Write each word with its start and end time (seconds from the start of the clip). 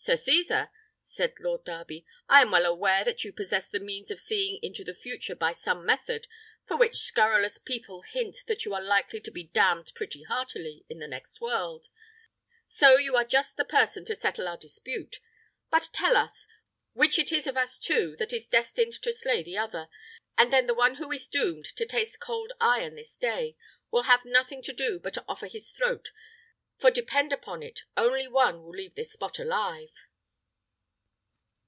"Sir 0.00 0.14
Cesar," 0.14 0.70
said 1.02 1.34
Lord 1.40 1.64
Darby, 1.64 2.06
"I 2.28 2.42
am 2.42 2.52
well 2.52 2.64
aware 2.64 3.02
that 3.04 3.24
you 3.24 3.32
possess 3.32 3.68
the 3.68 3.80
means 3.80 4.12
of 4.12 4.20
seeing 4.20 4.62
into 4.62 4.84
the 4.84 4.94
future 4.94 5.34
by 5.34 5.50
some 5.50 5.84
method, 5.84 6.28
for 6.68 6.76
which 6.76 6.98
scurrilous 6.98 7.58
people 7.58 8.02
hint 8.02 8.44
that 8.46 8.64
you 8.64 8.72
are 8.74 8.80
likely 8.80 9.18
to 9.20 9.30
be 9.32 9.42
damned 9.42 9.92
pretty 9.96 10.22
heartily 10.22 10.86
in 10.88 11.00
the 11.00 11.08
next 11.08 11.40
world; 11.40 11.88
so 12.68 12.96
you 12.96 13.16
are 13.16 13.24
just 13.24 13.56
the 13.56 13.64
person 13.64 14.04
to 14.04 14.14
settle 14.14 14.46
our 14.46 14.56
dispute. 14.56 15.18
But 15.68 15.88
tell 15.92 16.16
us, 16.16 16.46
which 16.92 17.18
it 17.18 17.32
is 17.32 17.48
of 17.48 17.56
us 17.56 17.76
two 17.76 18.14
that 18.20 18.32
is 18.32 18.46
destined 18.46 18.92
to 19.02 19.12
slay 19.12 19.42
the 19.42 19.58
other, 19.58 19.88
and 20.38 20.52
then 20.52 20.66
the 20.66 20.74
one 20.74 20.94
who 20.94 21.10
is 21.10 21.26
doomed 21.26 21.64
to 21.74 21.84
taste 21.84 22.20
cold 22.20 22.52
iron 22.60 22.94
this 22.94 23.16
day 23.16 23.56
will 23.90 24.04
have 24.04 24.24
nothing 24.24 24.62
to 24.62 24.72
do 24.72 25.00
but 25.00 25.18
offer 25.26 25.48
his 25.48 25.72
throat, 25.72 26.12
for 26.80 26.92
depend 26.92 27.32
upon 27.32 27.60
it, 27.60 27.80
only 27.96 28.28
one 28.28 28.62
will 28.62 28.70
leave 28.70 28.94
this 28.94 29.10
spot 29.12 29.40
alive." 29.40 29.90